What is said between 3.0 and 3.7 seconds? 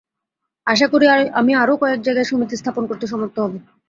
সমর্থ হব।